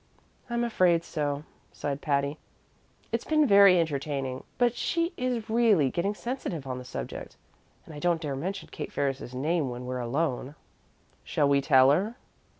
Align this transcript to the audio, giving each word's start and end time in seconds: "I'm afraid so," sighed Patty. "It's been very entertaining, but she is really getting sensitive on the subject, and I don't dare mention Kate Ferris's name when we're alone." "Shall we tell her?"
"I'm 0.49 0.63
afraid 0.63 1.03
so," 1.03 1.43
sighed 1.71 2.01
Patty. 2.01 2.39
"It's 3.11 3.23
been 3.23 3.45
very 3.45 3.79
entertaining, 3.79 4.43
but 4.57 4.73
she 4.75 5.13
is 5.15 5.47
really 5.47 5.91
getting 5.91 6.15
sensitive 6.15 6.65
on 6.65 6.79
the 6.79 6.83
subject, 6.83 7.37
and 7.85 7.93
I 7.93 7.99
don't 7.99 8.19
dare 8.19 8.35
mention 8.35 8.69
Kate 8.71 8.91
Ferris's 8.91 9.35
name 9.35 9.69
when 9.69 9.85
we're 9.85 9.99
alone." 9.99 10.55
"Shall 11.23 11.47
we 11.47 11.61
tell 11.61 11.91
her?" 11.91 12.15